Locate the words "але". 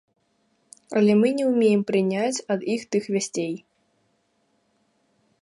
0.99-1.13